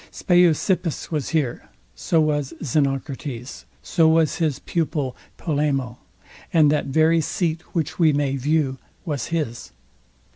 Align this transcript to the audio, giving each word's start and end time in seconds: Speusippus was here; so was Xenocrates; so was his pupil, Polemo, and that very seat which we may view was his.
Speusippus 0.09 1.11
was 1.11 1.29
here; 1.29 1.69
so 1.93 2.19
was 2.19 2.55
Xenocrates; 2.63 3.65
so 3.83 4.07
was 4.07 4.37
his 4.37 4.57
pupil, 4.57 5.15
Polemo, 5.37 5.99
and 6.51 6.71
that 6.71 6.87
very 6.87 7.21
seat 7.21 7.61
which 7.75 7.99
we 7.99 8.11
may 8.11 8.35
view 8.35 8.79
was 9.05 9.27
his. 9.27 9.71